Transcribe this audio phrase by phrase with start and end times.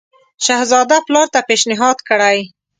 [0.45, 2.39] شهزاده پلار ته پېشنهاد کړی.